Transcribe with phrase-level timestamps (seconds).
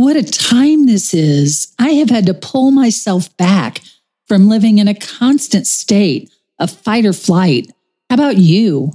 [0.00, 1.74] what a time this is.
[1.78, 3.82] I have had to pull myself back
[4.26, 7.70] from living in a constant state of fight or flight.
[8.08, 8.94] How about you?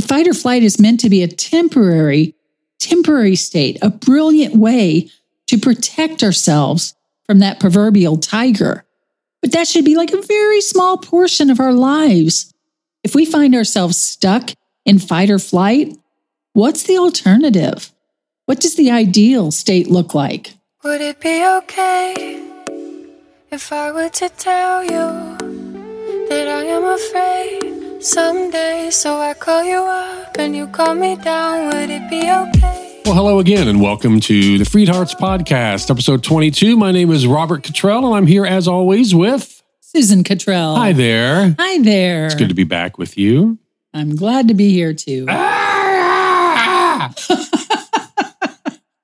[0.00, 2.34] Fight or flight is meant to be a temporary,
[2.80, 5.10] temporary state, a brilliant way
[5.48, 6.94] to protect ourselves
[7.26, 8.86] from that proverbial tiger.
[9.42, 12.50] But that should be like a very small portion of our lives.
[13.04, 14.52] If we find ourselves stuck
[14.86, 15.98] in fight or flight,
[16.54, 17.91] what's the alternative?
[18.52, 20.52] What does the ideal state look like?
[20.84, 22.38] Would it be okay
[23.50, 25.38] if I were to tell you
[26.28, 28.90] that I am afraid someday?
[28.90, 31.68] So I call you up and you call me down.
[31.68, 33.00] Would it be okay?
[33.06, 36.76] Well, hello again, and welcome to the Freed Hearts Podcast, episode 22.
[36.76, 40.76] My name is Robert Cottrell, and I'm here as always with Susan Cottrell.
[40.76, 41.56] Hi there.
[41.58, 42.26] Hi there.
[42.26, 43.56] It's good to be back with you.
[43.94, 45.24] I'm glad to be here too.
[45.30, 45.51] Ah!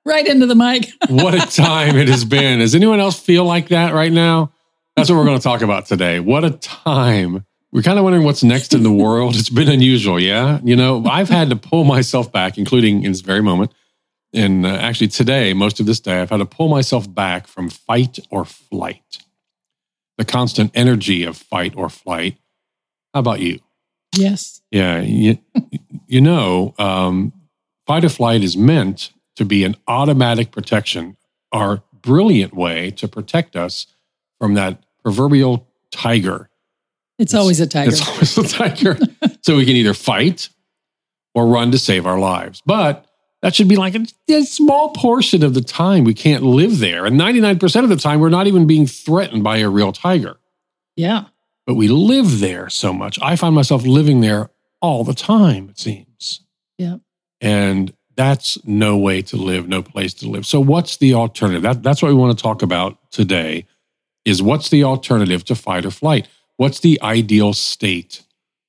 [0.09, 0.91] Right into the mic.
[1.09, 2.59] what a time it has been.
[2.59, 4.51] Does anyone else feel like that right now?
[4.95, 6.19] That's what we're going to talk about today.
[6.19, 7.45] What a time.
[7.71, 9.35] We're kind of wondering what's next in the world.
[9.35, 10.59] It's been unusual, yeah?
[10.63, 13.71] You know, I've had to pull myself back, including in this very moment.
[14.33, 17.69] And uh, actually, today, most of this day, I've had to pull myself back from
[17.69, 19.19] fight or flight,
[20.17, 22.37] the constant energy of fight or flight.
[23.13, 23.59] How about you?
[24.15, 24.61] Yes.
[24.71, 25.01] Yeah.
[25.01, 25.37] You,
[26.07, 27.33] you know, um,
[27.85, 31.15] fight or flight is meant to be an automatic protection,
[31.53, 33.87] our brilliant way to protect us
[34.37, 36.49] from that proverbial tiger.
[37.17, 37.89] It's, always a tiger.
[37.89, 38.97] It's always a tiger.
[39.41, 40.49] so we can either fight
[41.33, 42.61] or run to save our lives.
[42.65, 43.05] But
[43.41, 47.05] that should be like a, a, small portion of the time we can't live there.
[47.05, 50.35] And 99% of the time, we're not even being threatened by a real tiger.
[50.97, 51.27] Yeah.
[51.65, 53.17] But we live there so much.
[53.21, 54.49] I find myself living there
[54.81, 56.41] all the time, it seems.
[56.77, 56.97] Yeah.
[57.39, 60.45] And that's no way to live, no place to live.
[60.45, 61.61] So what's the alternative?
[61.61, 63.65] That, that's what we want to talk about today
[64.25, 66.27] is what's the alternative to fight or flight?
[66.57, 68.23] What's the ideal state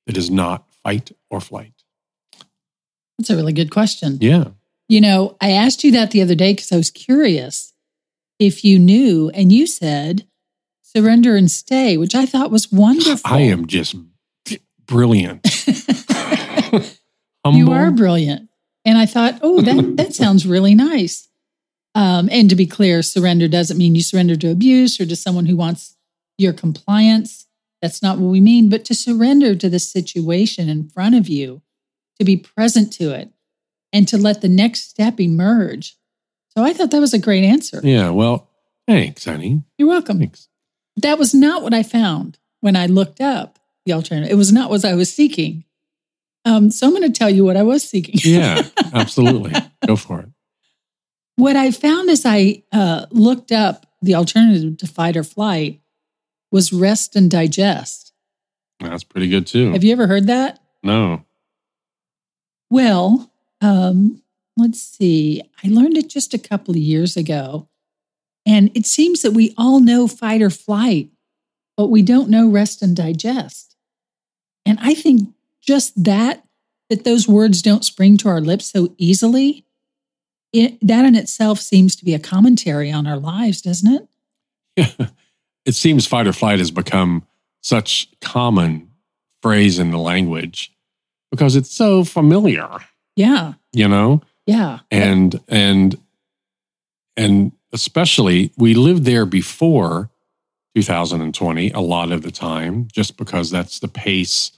[0.07, 1.73] that is not fight or flight?
[3.17, 4.19] That's a really good question.
[4.21, 4.51] Yeah.
[4.87, 7.73] You know, I asked you that the other day because I was curious
[8.39, 10.25] if you knew, and you said
[10.81, 13.19] surrender and stay, which I thought was wonderful.
[13.25, 13.97] I am just
[14.85, 15.45] brilliant.
[17.51, 18.47] you are brilliant.
[18.85, 21.27] And I thought, oh, that, that sounds really nice.
[21.93, 25.45] Um, and to be clear, surrender doesn't mean you surrender to abuse or to someone
[25.45, 25.95] who wants
[26.37, 27.47] your compliance.
[27.81, 31.61] That's not what we mean, but to surrender to the situation in front of you,
[32.19, 33.31] to be present to it,
[33.91, 35.97] and to let the next step emerge.
[36.55, 37.81] So I thought that was a great answer.
[37.83, 38.09] Yeah.
[38.09, 38.49] Well,
[38.87, 39.63] thanks, honey.
[39.77, 40.19] You're welcome.
[40.19, 40.47] Thanks.
[40.97, 44.31] That was not what I found when I looked up the alternative.
[44.31, 45.65] It was not what I was seeking.
[46.45, 48.15] Um, so I'm going to tell you what I was seeking.
[48.23, 48.63] yeah,
[48.93, 49.53] absolutely.
[49.85, 50.29] Go for it.
[51.35, 55.79] What I found as I uh, looked up the alternative to fight or flight
[56.51, 58.11] was rest and digest.
[58.79, 59.71] That's pretty good too.
[59.71, 60.59] Have you ever heard that?
[60.83, 61.23] No.
[62.69, 63.31] Well,
[63.61, 64.21] um,
[64.57, 65.41] let's see.
[65.63, 67.67] I learned it just a couple of years ago.
[68.45, 71.09] And it seems that we all know fight or flight,
[71.77, 73.75] but we don't know rest and digest.
[74.65, 75.29] And I think
[75.61, 76.43] just that,
[76.89, 79.65] that those words don't spring to our lips so easily,
[80.53, 84.07] it, that in itself seems to be a commentary on our lives, doesn't it?
[84.75, 85.07] Yeah.
[85.63, 87.23] It seems fight or flight has become
[87.61, 88.89] such common
[89.43, 90.73] phrase in the language
[91.29, 92.67] because it's so familiar.
[93.15, 93.53] Yeah.
[93.71, 94.21] You know?
[94.47, 94.79] Yeah.
[94.89, 95.99] And and
[97.15, 100.09] and especially we lived there before
[100.75, 104.51] 2020 a lot of the time just because that's the pace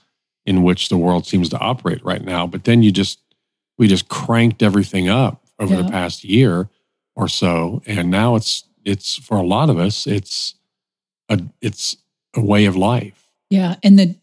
[0.46, 2.46] in which the world seems to operate right now.
[2.46, 3.20] But then you just
[3.78, 5.82] we just cranked everything up over Yeah.
[5.82, 6.68] the past year
[7.16, 10.54] or so, and now it's it's for a lot of us it's
[11.28, 11.96] a it's
[12.36, 13.28] a way of life.
[13.50, 13.76] Yeah.
[13.82, 14.16] And the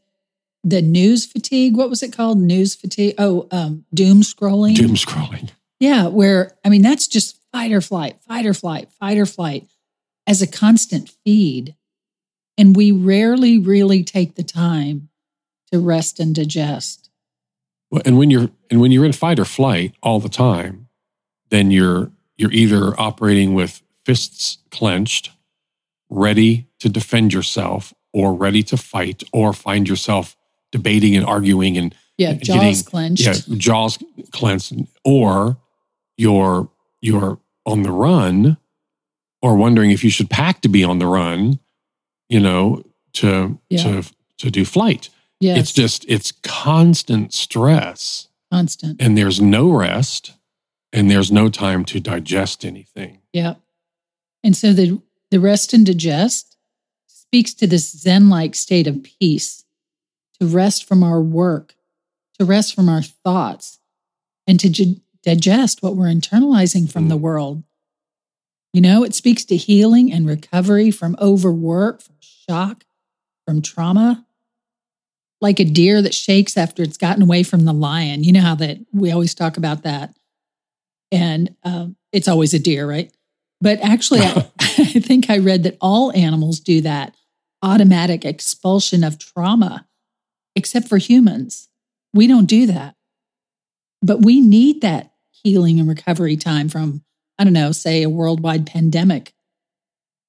[0.64, 2.40] the news fatigue, what was it called?
[2.40, 3.16] News fatigue.
[3.18, 4.76] Oh, um, doom scrolling.
[4.76, 5.50] Doom scrolling.
[5.80, 9.68] Yeah, where I mean that's just fight or flight, fight or flight, fight or flight
[10.28, 11.76] as a constant feed.
[12.58, 15.10] And we rarely really take the time
[15.72, 17.10] to rest and digest.
[17.90, 20.88] Well, and when you're and when you're in fight or flight all the time,
[21.50, 25.32] then you're you're either operating with fists clenched,
[26.10, 30.36] ready to defend yourself, or ready to fight, or find yourself
[30.72, 33.24] debating and arguing and Yeah, Getting- jaws clenched.
[33.26, 33.98] yeah, jaws
[34.32, 35.58] clenched, or
[36.18, 36.70] you're
[37.02, 38.58] you're on the run,
[39.42, 41.60] or wondering if you should pack to be on the run,
[42.30, 42.84] you know,
[43.14, 43.84] to Yeah.
[43.84, 44.04] to
[44.38, 45.10] to do flight.
[45.42, 49.02] Yes, It's just it's constant stress constant.
[49.02, 50.34] and there's no rest
[50.94, 53.20] and there's no time to digest anything.
[53.34, 53.56] Yeah.
[54.44, 55.02] And so the,
[55.32, 56.58] the rest and digest
[57.08, 59.64] speaks to this Zen like state of peace,
[60.40, 61.76] to rest from our work,
[62.40, 63.80] to rest from our thoughts,
[64.48, 67.22] and to gi- digest what we're internalizing from the Mm.
[67.22, 67.64] world.
[68.74, 72.86] You know, it speaks to healing and recovery from overwork, from shock,
[73.46, 74.26] from trauma.
[75.42, 78.24] Like a deer that shakes after it's gotten away from the lion.
[78.24, 80.16] You know how that we always talk about that.
[81.12, 83.12] And um, it's always a deer, right?
[83.60, 87.16] But actually, I, I think I read that all animals do that
[87.64, 89.88] automatic expulsion of trauma,
[90.56, 91.70] except for humans.
[92.14, 92.96] We don't do that.
[94.02, 97.04] But we need that healing and recovery time from,
[97.38, 99.34] I don't know, say a worldwide pandemic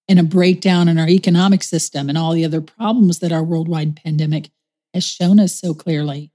[0.09, 3.97] and a breakdown in our economic system and all the other problems that our worldwide
[3.97, 4.51] pandemic
[4.95, 6.33] has shown us so clearly.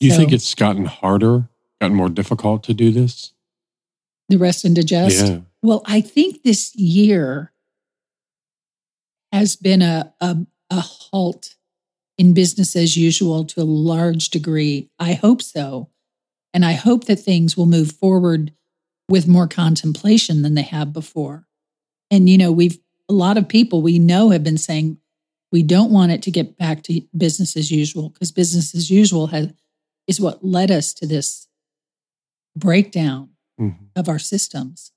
[0.00, 1.48] Do you So- think it's gotten harder,
[1.80, 3.32] gotten more difficult to do this?
[4.28, 5.26] The rest and digest.
[5.26, 5.40] Yeah.
[5.62, 7.52] Well, I think this year
[9.32, 10.36] has been a, a,
[10.70, 11.56] a halt
[12.16, 14.90] in business as usual to a large degree.
[14.98, 15.90] I hope so.
[16.52, 18.52] And I hope that things will move forward
[19.08, 21.46] with more contemplation than they have before.
[22.10, 22.78] And, you know, we've
[23.08, 24.98] a lot of people we know have been saying
[25.54, 29.28] we don't want it to get back to business as usual because business as usual
[29.28, 29.52] has,
[30.08, 31.46] is what led us to this
[32.56, 33.28] breakdown
[33.60, 33.76] Mhm.
[33.94, 34.90] of our systems.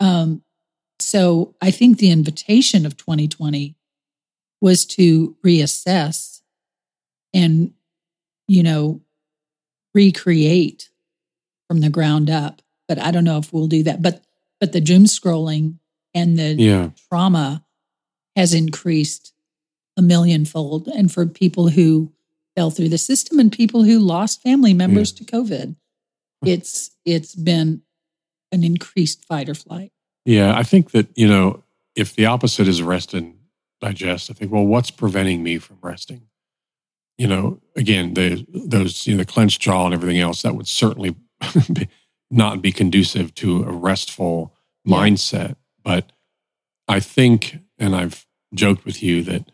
[0.00, 0.42] Um,
[0.98, 3.76] so I think the invitation of 2020
[4.60, 6.40] was to reassess
[7.32, 7.72] and,
[8.48, 9.02] you know,
[9.94, 10.90] recreate
[11.68, 12.60] from the ground up.
[12.88, 14.02] But I don't know if we'll do that.
[14.02, 14.24] But
[14.58, 15.78] but the doom scrolling
[16.12, 16.90] and the Yeah.
[17.08, 17.64] trauma
[18.34, 19.31] has increased
[19.96, 20.88] a millionfold.
[20.88, 22.12] And for people who
[22.56, 25.76] fell through the system and people who lost family members to COVID,
[26.44, 27.82] it's it's been
[28.50, 29.92] an increased fight or flight.
[30.24, 30.56] Yeah.
[30.56, 31.62] I think that, you know,
[31.96, 33.34] if the opposite is rest and
[33.80, 36.22] digest, I think, well, what's preventing me from resting?
[37.18, 40.68] You know, again, the those, you know, the clenched jaw and everything else, that would
[40.68, 41.14] certainly
[41.72, 41.88] be,
[42.30, 44.54] not be conducive to a restful
[44.84, 44.96] Yeah.
[44.96, 45.56] mindset.
[45.84, 46.12] But
[46.88, 49.50] I think, and I've joked with you that,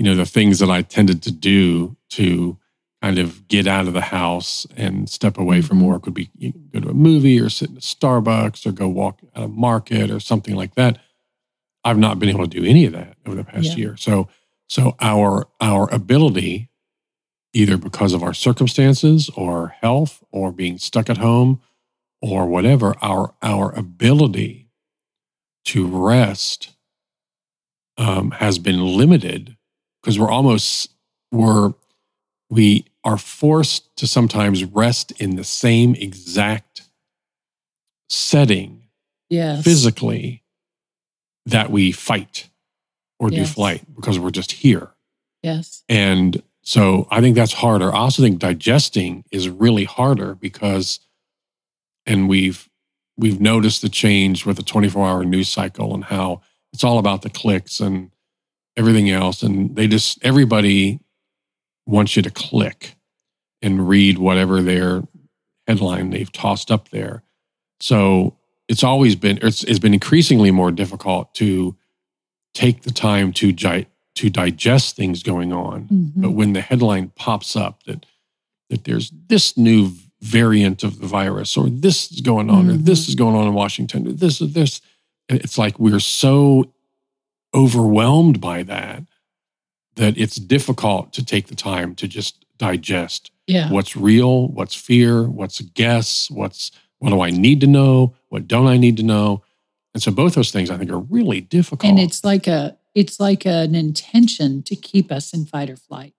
[0.00, 2.56] you know, the things that I tended to do to
[3.02, 5.84] kind of get out of the house and step away from Mhm.
[5.88, 8.72] work would be you know, go to a movie or sit in a Starbucks or
[8.72, 10.98] go walk at a market or something like that.
[11.84, 13.76] I've not been able to do any of that over the past Yeah.
[13.76, 13.96] year.
[13.98, 14.26] So,
[14.70, 16.70] so our our ability,
[17.52, 21.60] either because of our circumstances or health or being stuck at home
[22.22, 24.70] or whatever, our our ability
[25.66, 26.70] to rest
[27.98, 29.58] um, has been limited
[30.02, 30.90] because we're almost
[31.32, 31.72] we're
[32.48, 36.82] we are forced to sometimes rest in the same exact
[38.08, 38.76] setting
[39.28, 39.62] Yes.
[39.62, 40.42] physically
[41.46, 42.48] that we fight
[43.20, 43.54] or do Yes.
[43.54, 44.90] flight because we're just here.
[45.42, 45.84] Yes.
[45.88, 47.92] And so I think that's harder.
[47.94, 50.98] I also think digesting is really harder because
[52.06, 52.68] and we've
[53.16, 56.40] we've noticed the change with the 24-hour news cycle and how
[56.72, 58.10] it's all about the clicks and
[58.80, 60.98] everything else and they just everybody
[61.86, 62.96] wants you to click
[63.62, 65.02] and read whatever their
[65.66, 67.22] headline they've tossed up there.
[67.80, 68.36] So
[68.68, 71.76] it's always been it's, it's been increasingly more difficult to
[72.54, 75.84] take the time to gi- to digest things going on.
[75.88, 76.12] Mhm.
[76.22, 78.06] But when the headline pops up that
[78.70, 83.08] that there's this new variant of the virus, or this is going on, or this
[83.08, 84.80] is going on in Washington, or this is this,
[85.28, 86.72] it's like we're so
[87.54, 89.02] overwhelmed by that
[89.96, 93.70] that it's difficult to take the time to just digest yeah.
[93.70, 98.46] what's real, what's fear, what's a guess, what's what do I need to know, what
[98.46, 99.42] don't I need to know,
[99.94, 101.90] and so both those things I think are really difficult.
[101.90, 106.14] And it's like a it's like an intention to keep us in fight or flight.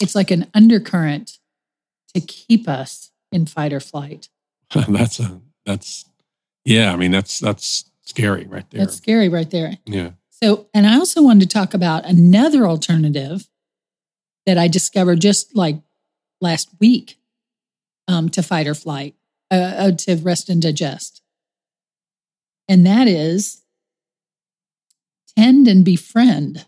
[0.00, 1.38] It's like an undercurrent
[2.14, 4.28] to keep us in fight or flight.
[4.88, 6.04] that's a that's
[6.64, 6.92] yeah.
[6.92, 8.80] I mean that's that's scary right there.
[8.80, 9.78] That's scary right there.
[9.84, 10.10] yeah.
[10.42, 13.48] So, and I also wanted to talk about another alternative
[14.46, 15.76] that I discovered just like
[16.40, 17.18] last week
[18.06, 19.14] um, to fight or flight,
[19.50, 21.22] uh, uh, to rest and digest.
[22.68, 23.62] And that is
[25.36, 26.66] tend and befriend.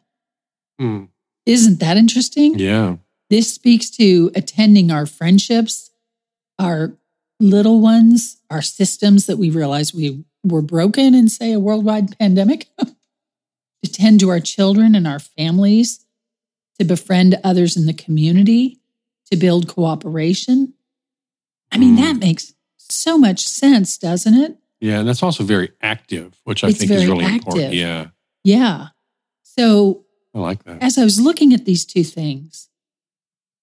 [0.81, 1.09] Mm,
[1.47, 2.59] Isn't that interesting?
[2.59, 2.97] yeah.
[3.29, 5.91] This speaks to attending our friendships,
[6.59, 6.95] our
[7.39, 12.67] little ones, our systems that we realize we were broken in, say, a worldwide pandemic,
[13.83, 16.05] to tend to our children and our families,
[16.79, 18.79] to befriend others in the community,
[19.31, 20.75] to build cooperation.
[21.73, 22.01] I mean, Mm.
[22.01, 24.57] that makes so much sense, doesn't it?
[24.81, 27.47] Yeah, and that's also very active, which I It's think is really active.
[27.49, 27.75] important.
[27.75, 28.09] Yeah,
[28.45, 28.89] Yeah.
[29.43, 30.83] So I like that.
[30.83, 32.69] as I was looking at these two things,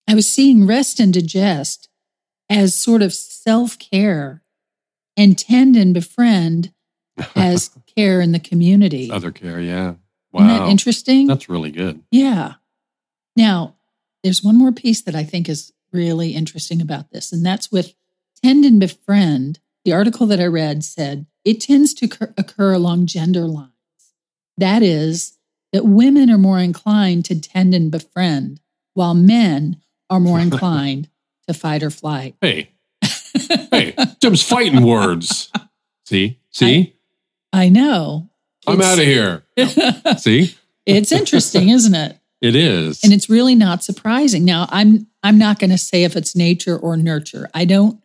[0.08, 1.90] I was seeing rest and digest
[2.50, 4.44] as sort of self care
[5.18, 6.72] and tend and befriend
[7.36, 9.10] as care in the community.
[9.12, 9.96] Other care, yeah.
[10.34, 11.28] Isn't that interesting?
[11.28, 12.02] that's really good.
[12.12, 12.54] Yeah.
[13.36, 13.76] Now,
[14.24, 17.94] there's one more piece that I think is really interesting about this, and that's with
[18.44, 19.60] tend and befriend.
[19.86, 23.72] The article that I read said it tends to occur, occur along gender lines.
[24.58, 25.38] That is,
[25.72, 28.60] that women are more inclined to tend and befriend,
[28.96, 31.10] while men are more inclined
[31.48, 32.36] to fight or flight.
[32.42, 32.72] Hey,
[33.72, 35.52] hey, Jim's fighting words.
[36.06, 36.96] See, see,
[37.54, 38.30] I know.
[38.66, 39.44] I'm out of here.
[40.18, 42.18] See, it's interesting, isn't it?
[42.40, 43.04] it is.
[43.04, 44.46] and it's really not surprising.
[44.46, 47.50] Now i'm i'm not going to say if it's nature or nurture.
[47.54, 48.02] I don't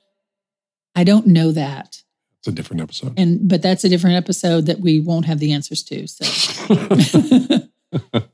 [0.94, 2.02] i don't know that.
[2.38, 3.14] It's a different episode.
[3.18, 7.58] and but that's a different episode that we won't have the answers to so.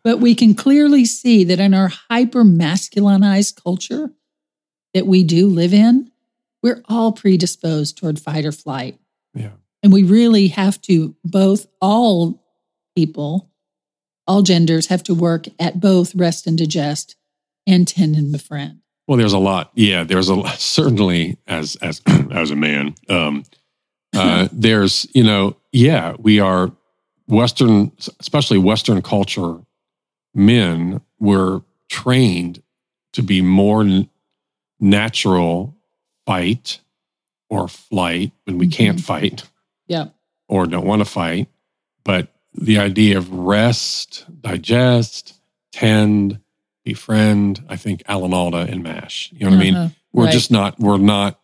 [0.05, 4.13] But we can clearly see that in our hyper masculinized culture
[4.95, 6.13] that we do live in
[6.63, 8.99] we're all predisposed toward fight or flight.
[9.35, 9.51] Yeah,
[9.83, 12.43] and we really have to both all
[12.99, 13.49] people
[14.27, 17.15] all genders have to work at both rest and digest
[17.67, 19.71] and tend and befriend Well, there's a lot.
[19.75, 22.03] Yeah, there's a lot- certainly as as
[22.33, 22.95] as a man.
[23.09, 23.45] Um,
[24.17, 26.73] uh, there's you know, yeah, we are
[27.29, 29.59] Western, especially Western culture.
[30.35, 32.63] Men were trained
[33.13, 34.09] to be more n-
[34.81, 35.75] natural
[36.27, 36.81] fight
[37.51, 39.05] or flight when we can't Mhm.
[39.05, 39.43] fight
[39.87, 40.07] yeah
[40.49, 41.49] or don't want to fight.
[42.05, 42.29] But
[42.61, 45.35] the idea of rest, digest,
[45.73, 46.41] tend,
[46.85, 49.31] befriend, I think Alan Alda and MASH.
[49.33, 49.75] You know what I mean?
[49.75, 49.95] Uh-huh.
[50.13, 50.33] We're Right.
[50.33, 51.41] just not, we're not,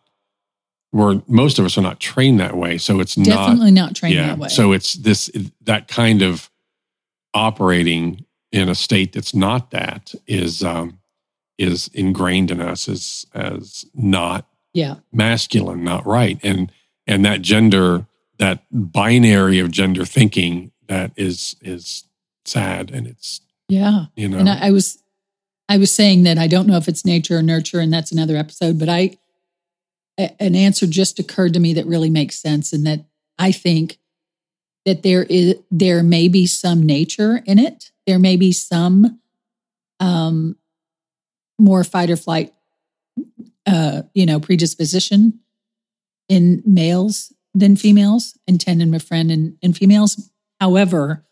[0.91, 2.77] we're, most of us are not trained that way.
[2.77, 4.27] So it's not, definitely not trained yeah.
[4.27, 5.29] that way So it's this,
[5.61, 6.49] that kind of
[7.33, 10.99] operating in a state that's not that is, um,
[11.57, 16.37] is ingrained in us as, as not yeah masculine, not right.
[16.43, 16.71] And
[17.07, 18.05] and that gender,
[18.39, 22.05] that binary of gender thinking that is is
[22.45, 24.05] sad and it's yeah.
[24.15, 24.37] you know.
[24.37, 25.01] And I, I was
[25.67, 28.37] i was saying that i don't know if it's nature or nurture and that's another
[28.37, 29.17] episode but i
[30.17, 33.05] an answer just occurred to me that really makes sense and that
[33.39, 33.97] i think
[34.85, 37.91] that there is there may be some nature in it.
[38.07, 39.19] There may be some
[39.99, 40.55] um
[41.57, 42.53] more fight or flight
[43.65, 45.39] uh you know predisposition
[46.29, 51.25] in males than females and tend and befriend in, in females however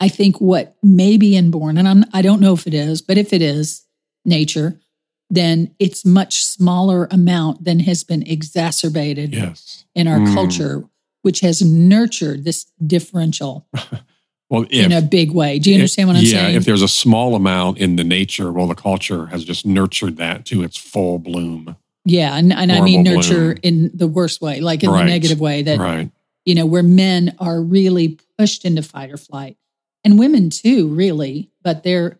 [0.00, 3.18] i think what may be inborn and I'm, i don't know if it is but
[3.18, 3.84] if it is
[4.24, 4.78] nature
[5.32, 9.84] then it's much smaller amount than has been exacerbated yes.
[9.94, 10.34] in our Mm.
[10.34, 10.84] culture
[11.22, 13.66] which has nurtured this differential
[14.50, 16.82] Well, if in a big way do you understand what i'm yeah, saying if there's
[16.82, 20.76] a small amount in the nature, well, the culture has just nurtured that to its
[20.76, 21.76] full bloom.
[22.04, 23.58] yeah and, and i mean nurture bloom.
[23.62, 25.04] in the worst way like in Right.
[25.04, 26.10] the negative way that right.
[26.44, 29.56] You know, where men are really pushed into fight or flight
[30.04, 32.18] and women too, really, but they're,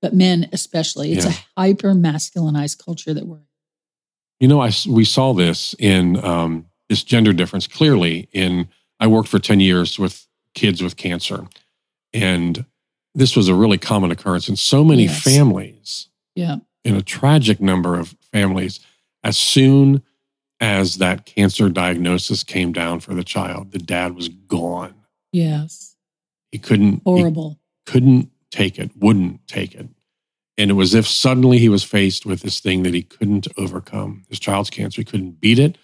[0.00, 1.12] but men especially.
[1.12, 1.32] It's Yeah.
[1.32, 3.46] a hyper masculinized culture that we're in.
[4.40, 8.28] You know, I we saw this in um, this gender difference clearly.
[8.32, 11.46] In I worked for ten years with kids with cancer,
[12.12, 12.64] and
[13.14, 15.22] this was a really common occurrence in so many Yes.
[15.22, 16.08] families.
[16.34, 16.56] Yeah.
[16.84, 18.80] in a tragic number of families
[19.22, 20.02] as soon
[20.62, 24.94] as that cancer diagnosis came down for the child the dad was gone
[25.32, 25.96] Yes.
[26.52, 27.58] he couldn't he Horrible.
[27.84, 29.88] couldn't take it wouldn't take it
[30.56, 33.48] and it was as if suddenly he was faced with this thing that he couldn't
[33.58, 35.76] overcome his child's cancer he couldn't beat it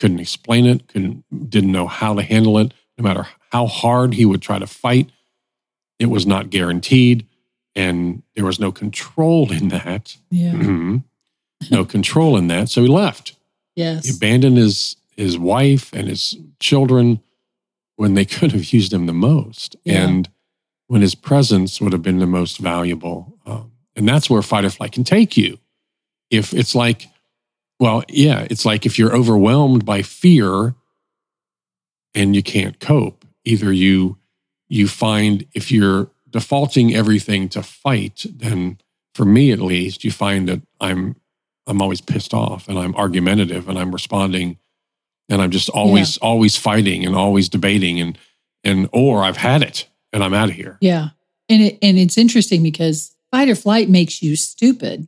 [0.00, 4.24] couldn't explain it couldn't didn't know how to handle it no matter how hard he
[4.26, 5.10] would try to fight
[5.98, 7.26] it was not guaranteed
[7.74, 10.52] and there was no control in that yeah.
[11.70, 12.68] No control in that.
[12.68, 13.34] So he left.
[13.76, 14.16] He Yes.
[14.16, 17.20] abandoned his his wife and his children
[17.96, 20.06] when they could have used him the most, Yeah.
[20.06, 20.28] and
[20.88, 23.38] when his presence would have been the most valuable.
[23.46, 25.58] Um, and that's where fight or flight can take you.
[26.30, 27.08] If it's like,
[27.80, 30.74] well, yeah, it's like if you're overwhelmed by fear
[32.14, 34.18] and you can't cope, either you
[34.68, 38.78] you find if you're defaulting everything to fight, then
[39.14, 41.16] for me at least, you find that I'm
[41.66, 44.58] I'm always pissed off and I'm argumentative and I'm responding
[45.28, 48.18] and I'm just always always fighting and always debating and
[48.64, 50.78] and or I've had it and I'm out of here.
[50.80, 51.08] Yeah.
[51.48, 55.06] And it, and it's interesting because fight or flight makes you stupid.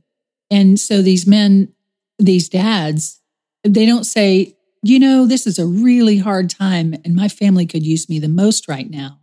[0.51, 1.73] And so these men,
[2.19, 3.21] these dads,
[3.65, 7.85] they don't say, you know, this is a really hard time and my family could
[7.85, 9.19] use me the most right now,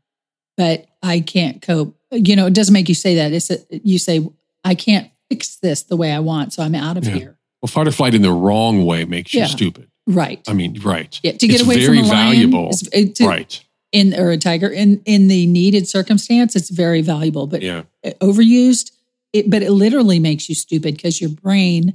[0.57, 1.97] but I can't cope.
[2.11, 3.31] You know, it doesn't make you say that.
[3.31, 4.27] It's a, you say,
[4.63, 7.13] I can't fix this the way I want, so I'm out of Yeah.
[7.15, 7.37] here.
[7.61, 9.47] Well, fight or flight in the wrong way makes you Yeah.
[9.47, 9.87] stupid.
[10.07, 10.39] Right.
[10.47, 11.19] I mean, right.
[11.23, 12.71] Yeah, to get It's away very from a lion, valuable.
[12.93, 13.59] it- to- right.
[13.91, 17.47] in or a tiger in in the needed circumstance, it's very valuable.
[17.47, 17.83] But Yeah.
[18.03, 18.91] Uh, overused,
[19.33, 21.93] it but it literally makes you stupid because your brain,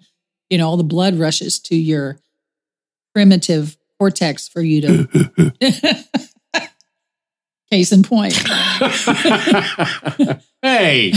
[0.48, 2.18] you know, all the blood rushes to your
[3.14, 5.52] primitive cortex for you to.
[7.70, 8.32] Case in point,
[10.62, 11.12] hey.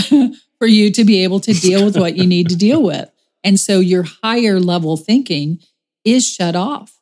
[0.63, 3.12] For you to be able to deal with what you need to deal with,
[3.43, 5.60] and so your higher level thinking
[6.05, 7.01] is shut off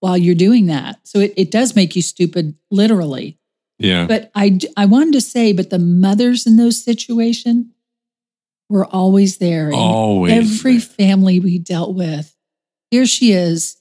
[0.00, 0.98] while you're doing that.
[1.06, 3.38] So it, it does make you stupid, literally.
[3.78, 4.06] Yeah.
[4.06, 7.66] But I, I wanted to say, but the mothers in those situations
[8.70, 9.70] were always there.
[9.70, 10.32] Always.
[10.32, 12.34] every family we dealt with.
[12.90, 13.76] Here she is,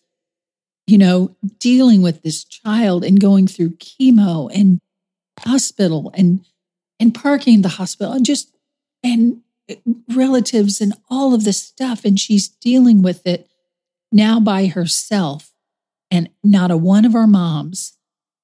[0.85, 4.81] you know, dealing with this child and going through chemo and
[5.39, 6.43] hospital and
[6.99, 8.56] and parking the hospital and just
[9.04, 9.75] and uh,
[10.13, 12.06] relatives and all of this stuff.
[12.06, 13.50] And she's dealing with it
[14.12, 15.54] now by herself.
[16.10, 17.98] And not a one of our moms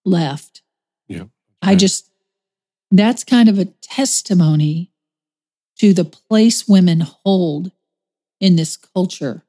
[0.04, 0.62] left.
[1.08, 1.26] Yeah,
[1.62, 2.10] I just,
[2.92, 4.92] that's kind of a testimony
[5.78, 7.72] to the place women hold
[8.40, 9.44] in this culture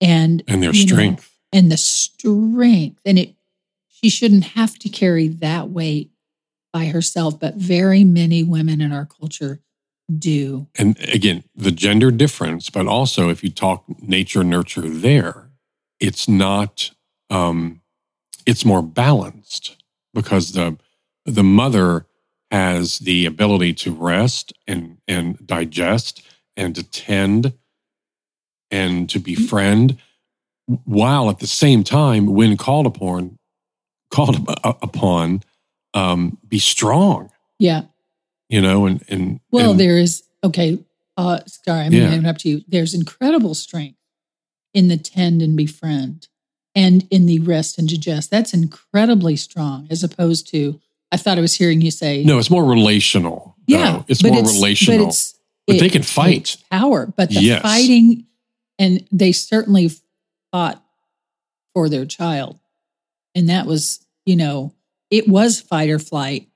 [0.00, 1.32] and and their you know, strength.
[1.52, 3.34] and the strength and it
[3.88, 6.10] she shouldn't have to carry that weight
[6.72, 9.60] by herself but very many women in our culture
[10.14, 10.68] do.
[10.76, 15.50] And again, the gender difference, but also if you talk nature nurture there,
[16.00, 16.90] it's not
[17.30, 17.80] um
[18.44, 19.76] it's more balanced
[20.14, 20.76] because the
[21.24, 22.06] the mother
[22.50, 26.22] has the ability to rest and and digest
[26.56, 27.52] and to tend
[28.70, 29.98] and to befriend
[30.66, 33.38] while at the same time when called upon
[34.12, 35.42] called upon
[35.94, 37.30] um be strong.
[37.58, 37.82] Yeah
[38.48, 40.78] you know and and well and- there is okay
[41.16, 42.00] uh sorry i'm Yeah.
[42.00, 43.98] going to interrupt you there's incredible strength
[44.74, 46.28] in the tend and befriend
[46.74, 50.80] and in the rest and digest that's incredibly strong as opposed to
[51.12, 53.56] i thought i was hearing you say No, it's more relational.
[53.66, 54.04] yeah though.
[54.08, 54.98] it's more relational.
[55.06, 55.34] but, it's,
[55.66, 56.56] But they can fight.
[56.70, 57.62] power but the Yes.
[57.62, 58.26] fighting
[58.78, 59.90] and they certainly
[60.52, 60.82] fought
[61.74, 62.58] for their child
[63.34, 64.72] and that was you know
[65.10, 66.48] it was fight or flight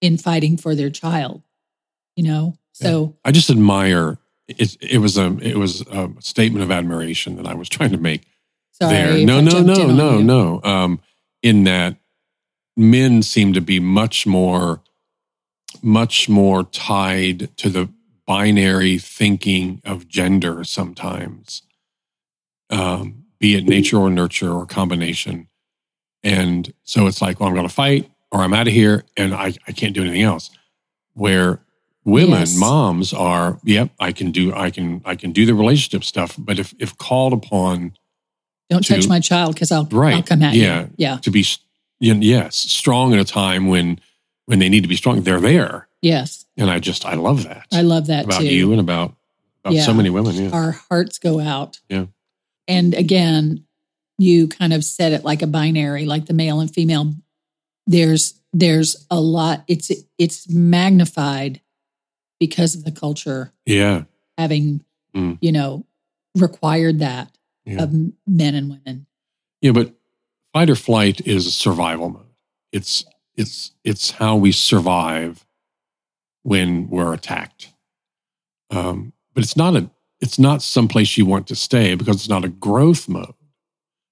[0.00, 1.42] in fighting for their child
[2.16, 4.18] you know so I just admire.
[4.48, 7.98] It, it was a it was a statement of admiration that I was trying to
[7.98, 8.26] make
[8.72, 9.26] sorry there.
[9.26, 10.60] No, no, no, no, no.
[10.62, 11.00] Um,
[11.42, 11.96] in that
[12.76, 14.82] men seem to be much more
[15.82, 17.88] much more tied to the
[18.26, 21.62] binary thinking of gender sometimes,
[22.68, 25.48] um, be it nature or nurture or combination.
[26.22, 29.34] And so it's like, well, I'm going to fight or I'm out of here and
[29.34, 30.50] I, I can't do anything else.
[31.14, 31.60] Where
[32.04, 32.56] women, Yes.
[32.58, 36.34] moms are, yep, I can do, I can, I can do the relationship stuff.
[36.38, 37.96] But if, if called upon
[38.68, 40.14] don't to- touch my child because I'll, Right.
[40.16, 40.82] I'll come at Yeah.
[40.82, 41.58] you yeah to be, s-
[41.98, 43.98] you know, yes, strong at a time when,
[44.44, 45.88] when they need to be strong, they're there.
[46.02, 49.14] yes And I just, I love that i love that about too you and about,
[49.64, 49.82] about Yeah.
[49.84, 50.34] so many women.
[50.36, 50.50] Yeah.
[50.50, 51.80] our hearts go out.
[51.88, 52.06] Yeah.
[52.68, 53.64] And again,
[54.18, 57.14] you kind of said it like a binary, like the male and female.
[57.86, 59.64] There's there's a lot.
[59.68, 61.60] It's it's magnified
[62.40, 64.04] because of the culture Yeah.
[64.38, 64.82] having,
[65.14, 65.38] Mm.
[65.40, 65.86] you know,
[66.34, 67.82] required that Yeah.
[67.82, 67.92] of
[68.26, 69.06] men and women.
[69.62, 69.94] Yeah, but
[70.52, 72.26] fight or flight is a survival mode.
[72.72, 73.04] It's
[73.36, 75.46] it's it's how we survive
[76.42, 77.72] when we're attacked.
[78.70, 82.44] Um, but it's not a it's not someplace you want to stay because it's not
[82.44, 83.34] a growth mode.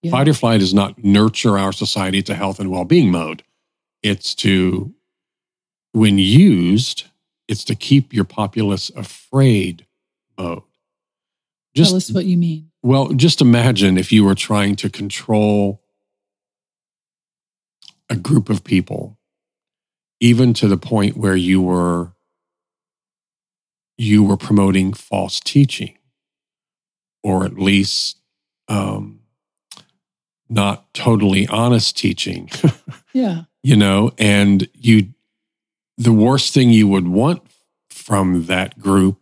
[0.03, 0.11] Yeah.
[0.11, 3.43] Fight or flight is not nurture our society to health and well being mode.
[4.05, 4.95] It's to
[5.93, 7.05] when used,
[7.49, 9.87] it's to keep your populace afraid
[10.39, 10.63] mode.
[11.75, 12.71] Just Tell us what you mean.
[12.83, 15.83] well, just imagine if you were trying to control
[18.11, 19.19] a group of people,
[20.21, 22.13] even to the point where you were
[23.97, 25.97] you were promoting false teaching,
[27.23, 28.19] or at least
[28.69, 29.21] um,
[30.49, 32.51] not totally honest teaching.
[33.15, 33.43] Yeah.
[33.65, 35.09] You know, and you
[35.97, 37.43] the worst thing you would want
[37.89, 39.19] from that group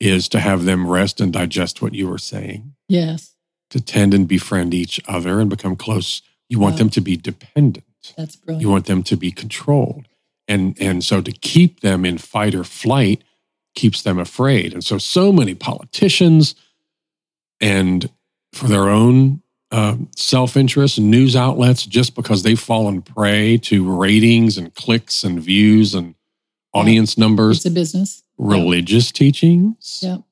[0.00, 3.34] is to have them rest and digest what you were saying, Yes.
[3.70, 6.22] to tend and befriend each other and become close.
[6.48, 6.78] You want Wow.
[6.78, 7.84] them to be dependent.
[8.16, 8.62] That's brilliant.
[8.62, 10.06] You want them to be controlled.
[10.46, 13.24] And and so to keep them in fight or flight
[13.74, 14.72] keeps them afraid.
[14.74, 16.54] And so so many politicians
[17.60, 18.10] and
[18.52, 19.40] for their own
[19.74, 25.40] um, self interest news outlets just because they've fallen prey to ratings and clicks and
[25.40, 26.14] views and
[26.72, 28.22] audience numbers, It's a business.
[28.38, 30.22] religious teachings, Yep.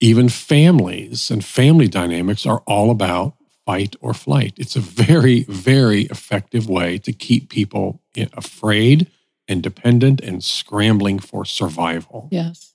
[0.00, 3.34] even families and family dynamics are all about
[3.66, 4.54] fight or flight.
[4.56, 8.00] It's a very, very effective way to keep people
[8.32, 9.10] afraid
[9.46, 12.28] and dependent and scrambling for survival.
[12.30, 12.74] Yes.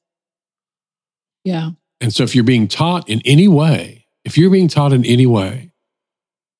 [1.43, 1.71] Yeah.
[2.01, 5.25] And so, if you're being taught in any way, if you're being taught in any
[5.25, 5.71] way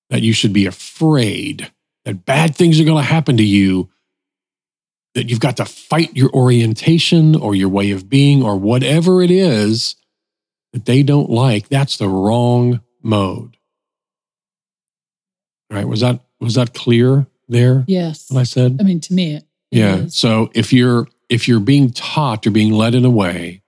[0.10, 1.71] that you should be afraid
[2.06, 3.89] that bad things are going to happen to you,
[5.15, 9.32] that you've got to fight your orientation or your way of being or whatever it
[9.32, 9.95] is
[10.73, 13.58] that they don't like, that's the wrong mode.
[15.71, 15.88] All right?
[15.88, 17.84] Was that was that clear there?
[17.88, 18.30] Yes.
[18.30, 18.78] What I said?
[18.80, 19.95] I mean, to me, it, it Yeah.
[19.97, 20.15] is.
[20.15, 23.63] So if you're if you're being taught or being led in a way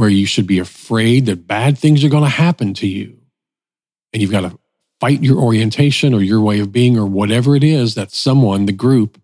[0.00, 3.18] where you should be afraid that bad things are going to happen to you,
[4.14, 4.58] and you've got to
[4.98, 8.72] fight your orientation or your way of being or whatever it is that someone, the
[8.72, 9.20] group,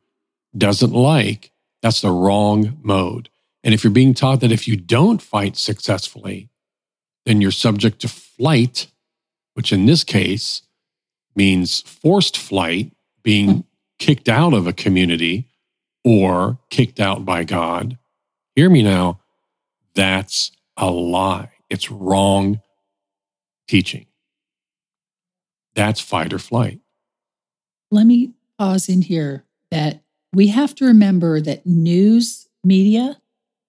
[0.55, 3.31] doesn't like, that's the wrong mode.
[3.65, 6.51] And if you're being taught that if you don't fight successfully,
[7.25, 8.89] then you're subject to flight,
[9.55, 10.61] which in this case
[11.35, 13.65] means forced flight, being
[13.99, 15.49] kicked out of a community
[16.05, 17.97] or kicked out by God.
[18.55, 19.21] Hear me now.
[19.95, 21.51] That's a lie.
[21.71, 22.61] It's wrong
[23.69, 24.07] teaching.
[25.75, 26.81] That's fight or flight.
[27.91, 33.21] Let me pause in here that we have to remember that news media,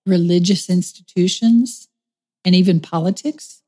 [0.06, 1.88] religious institutions,
[2.46, 3.62] and even politics,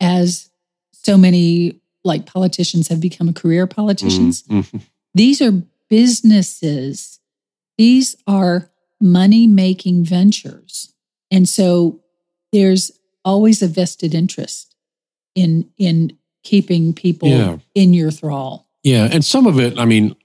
[0.00, 0.50] as
[0.92, 4.82] so many like politicians have become career politicians, Mhm.
[5.14, 7.18] these are businesses.
[7.76, 10.94] These are money making ventures.
[11.30, 12.00] And so
[12.52, 12.90] there's
[13.24, 14.74] always a vested interest
[15.34, 17.58] in in keeping people Yeah.
[17.74, 18.66] in your thrall.
[18.82, 19.08] Yeah.
[19.12, 20.16] And some of it, I mean,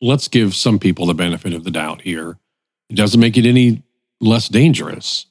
[0.00, 2.38] let's give some people the benefit of the doubt here.
[2.88, 3.82] It doesn't make it any
[4.20, 5.26] less dangerous,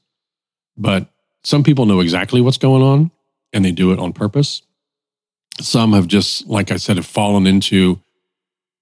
[0.77, 1.09] but
[1.43, 3.11] some people know exactly what's going on
[3.51, 4.61] and they do it on purpose.
[5.59, 7.99] Some have just, like I said, have fallen into,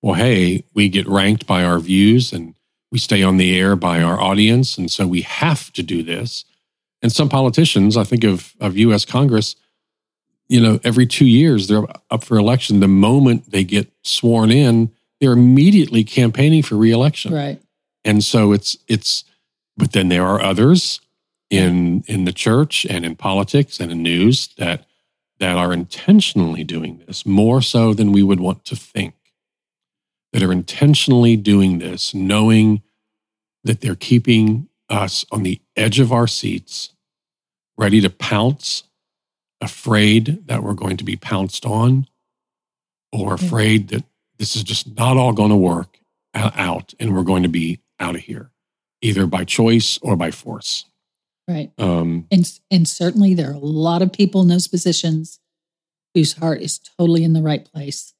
[0.03, 2.53] well, hey, we get ranked by our views and
[2.91, 4.77] we stay on the air by our audience.
[4.77, 6.45] And so we have to do this.
[7.01, 9.55] And some politicians, I think of, of US Congress,
[10.49, 12.79] you know, every two years they're up for election.
[12.79, 17.33] The moment they get sworn in, they're immediately campaigning for reelection.
[17.33, 17.61] Right.
[18.05, 19.23] And so it's it's
[19.75, 21.01] but then there are others
[21.49, 24.85] in in the church and in politics and in news that
[25.39, 29.13] that are intentionally doing this more so than we would want to think.
[30.33, 32.81] That are intentionally doing this knowing
[33.63, 36.93] that they're keeping us on the edge of our seats,
[37.77, 38.83] ready to pounce,
[39.61, 42.07] afraid that we're going to be pounced on,
[43.11, 44.03] or afraid that
[44.37, 45.99] this is just not all going to work
[46.33, 48.51] out and we're going to be out of here,
[49.01, 50.85] either by choice or by force.
[51.47, 51.71] Right.
[51.77, 55.39] Um, And and certainly there are a lot of people in those positions
[56.13, 58.13] whose heart is totally in the right place.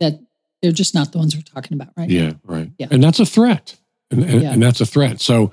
[0.00, 0.20] That
[0.60, 2.10] they're just not the ones we're talking about, right?
[2.10, 2.70] yeah, right.
[2.78, 2.88] Yeah.
[2.90, 3.76] And that's a threat.
[4.10, 4.52] And, and, Yeah.
[4.52, 5.20] and that's a threat.
[5.20, 5.52] So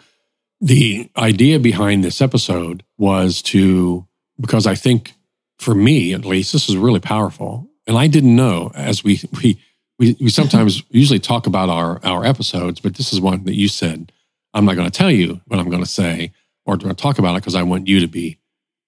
[0.59, 4.07] the idea behind this episode was to,
[4.39, 5.13] because I think
[5.59, 7.67] for me at least, this is really powerful.
[7.85, 9.59] And I didn't know as we, we,
[9.99, 13.67] we, we sometimes usually talk about our, our episodes, but this is one that you
[13.67, 14.11] said,
[14.53, 16.31] I'm not going to tell you what I'm going to say
[16.65, 18.39] or to talk about it because I want you to be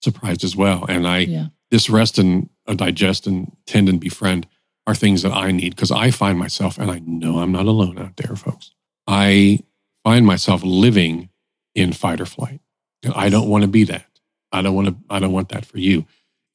[0.02, 0.86] surprised as well.
[0.88, 1.48] And I, Yeah.
[1.72, 4.48] this rest and uh, digest and tend and befriend
[4.88, 8.00] are things that I need because I find myself, and I know I'm not alone
[8.00, 8.72] out there, folks.
[9.06, 9.60] I
[10.04, 11.29] find myself living
[11.76, 12.62] in fight or flight.
[13.04, 14.06] And I don't want to be that.
[14.52, 14.96] I don't want to.
[15.10, 16.06] I don't want that for you.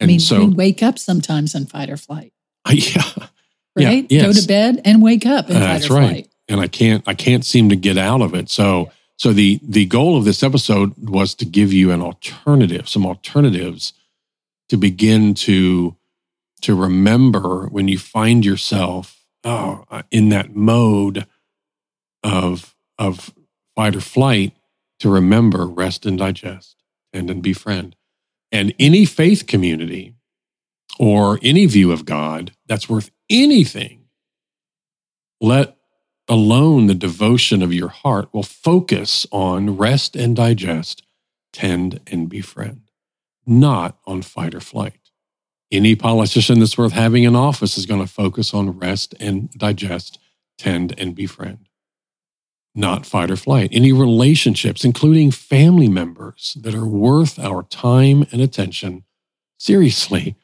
[0.00, 2.32] I mean, so, we wake up sometimes in fight or flight,
[2.68, 3.02] yeah,
[3.76, 4.06] Yeah, right?
[4.10, 4.22] yes.
[4.22, 6.08] Go to bed and wake up in Uh, fight that's or right.
[6.10, 6.28] flight.
[6.48, 7.02] and I can't.
[7.06, 8.50] I can't seem to get out of it.
[8.50, 13.06] So, so the the goal of this episode was to give you an alternative, some
[13.06, 13.92] alternatives
[14.68, 15.96] to begin to
[16.62, 21.26] to remember when you find yourself oh, uh, in that mode
[22.22, 23.32] of of
[23.76, 24.52] fight or flight
[25.04, 26.76] to remember rest and digest
[27.12, 27.94] and then befriend.
[28.50, 30.14] And any faith community
[30.98, 34.00] or any view of god that's worth anything
[35.40, 35.76] let
[36.28, 41.02] alone the devotion of your heart will focus on rest and digest
[41.52, 42.84] tend and befriend
[43.46, 44.98] not on fight or flight.
[45.70, 50.18] Any politician that's worth having in office is going to focus on rest and digest,
[50.56, 51.68] tend and befriend,
[52.74, 53.70] not fight or flight.
[53.72, 59.04] Any relationships, including family members that are worth our time and attention,
[59.58, 60.36] seriously,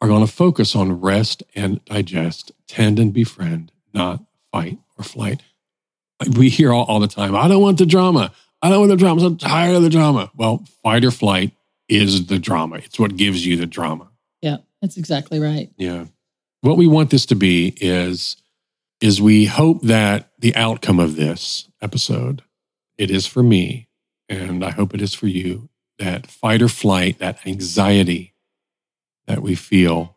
[0.00, 5.42] are going to focus on rest and digest, tend and befriend, not fight or flight.
[6.36, 8.32] We hear all, all the time, I don't want the drama.
[8.62, 9.26] I don't want the drama.
[9.26, 10.30] I'm tired of the drama.
[10.34, 11.52] Well, fight or flight
[11.88, 12.76] is the drama.
[12.76, 14.08] It's what gives you the drama.
[14.40, 15.70] Yeah, that's exactly right.
[15.76, 16.06] Yeah.
[16.62, 18.36] What we want this to be is
[19.00, 22.42] is we hope that the outcome of this episode
[22.96, 23.88] it is for me
[24.28, 28.34] and I hope it is for you that fight or flight, that anxiety
[29.26, 30.16] that we feel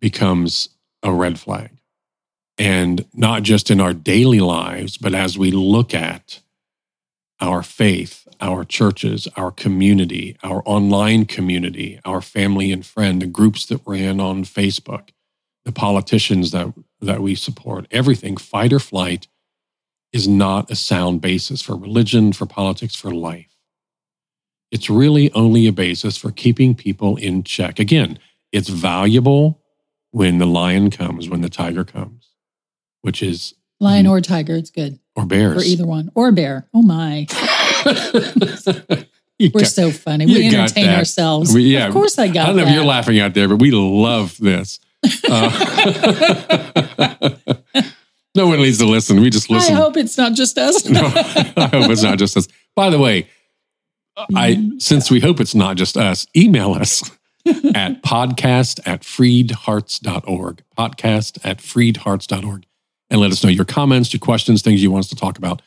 [0.00, 0.70] becomes
[1.02, 1.70] a red flag.
[2.58, 6.40] And not just in our daily lives, but as we look at
[7.40, 13.66] our faith, our churches, our community, our online community, our family and friend, the groups
[13.66, 15.10] that we're in on Facebook,
[15.64, 16.72] the politicians that,
[17.04, 19.28] that we support, everything, fight or flight,
[20.12, 23.56] is not a sound basis for religion, for politics, for life.
[24.70, 27.78] It's really only a basis for keeping people in check.
[27.78, 28.18] Again,
[28.52, 29.60] it's valuable
[30.10, 32.30] when the lion comes, when the tiger comes,
[33.02, 34.56] which is lion or tiger.
[34.56, 34.98] It's good.
[35.16, 35.62] Or bears.
[35.62, 36.10] Or either one.
[36.14, 36.68] Or bear.
[36.74, 37.26] Oh my.
[39.40, 40.26] We're got, so funny.
[40.26, 41.52] We entertain ourselves.
[41.52, 42.70] We, yeah, of course I got I don't know that.
[42.70, 44.78] if you're laughing out there, but we love this.
[45.28, 45.50] Uh,
[48.34, 49.20] no one needs to listen.
[49.20, 49.74] We just listen.
[49.74, 50.84] I hope it's not just us.
[50.88, 52.48] no, I hope it's not just us.
[52.74, 53.28] By the way,
[54.34, 57.10] I since we hope it's not just us, email us
[57.46, 60.62] at podcast at freedhearts.org.
[60.76, 62.66] Podcast at freedhearts.org.
[63.10, 65.62] And let us know your comments, your questions, things you want us to talk about.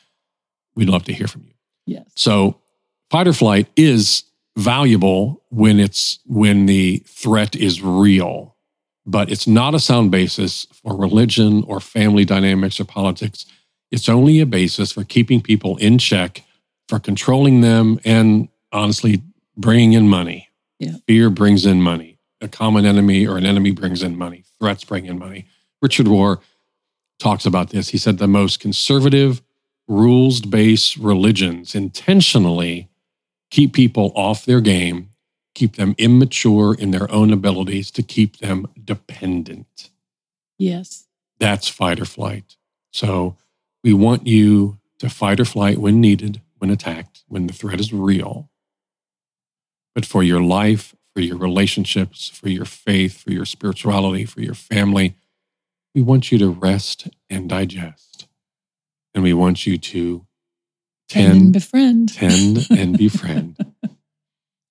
[0.74, 1.52] We'd love to hear from you.
[1.86, 2.10] Yes.
[2.16, 2.60] So
[3.10, 4.24] fight or flight is
[4.56, 8.56] valuable when it's when the threat is real
[9.08, 13.46] but it's not a sound basis for religion or family dynamics or politics.
[13.90, 16.44] It's only a basis for keeping people in check,
[16.88, 19.22] for controlling them, and honestly,
[19.56, 20.50] bringing in money.
[20.78, 20.96] Yeah.
[21.06, 22.18] Fear brings in money.
[22.42, 24.44] A common enemy or an enemy brings in money.
[24.60, 25.46] Threats bring in money.
[25.80, 26.40] Richard Rohr
[27.18, 27.88] talks about this.
[27.88, 29.40] He said the most conservative,
[29.88, 32.90] rules based religions intentionally
[33.50, 35.07] keep people off their game
[35.58, 39.90] keep them immature in their own abilities, to keep them dependent.
[40.56, 41.08] Yes.
[41.40, 42.54] That's fight or flight.
[42.92, 43.36] So
[43.82, 47.92] we want you to fight or flight when needed, when attacked, when the threat is
[47.92, 48.48] real.
[49.96, 54.54] But for your life, for your relationships, for your faith, for your spirituality, for your
[54.54, 55.16] family,
[55.92, 58.28] we want you to rest and digest.
[59.12, 60.24] And we want you to
[61.08, 62.14] tend, and befriend.
[62.14, 63.56] Tend and befriend.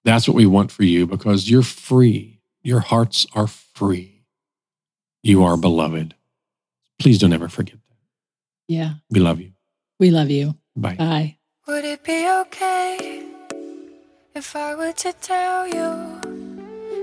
[0.07, 2.39] That's what we want for you because you're free.
[2.63, 4.23] Your hearts are free.
[5.21, 6.15] You are beloved.
[6.97, 7.97] Please don't ever forget that.
[8.69, 8.93] Yeah.
[9.09, 9.51] We love you.
[9.99, 10.55] We love you.
[10.77, 10.95] Bye.
[10.95, 11.35] Bye.
[11.67, 13.21] Would it be okay
[14.33, 15.91] if I were to tell you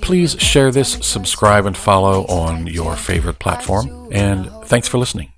[0.00, 4.08] Please share this, subscribe, and follow on your favorite platform.
[4.12, 5.31] And thanks for listening.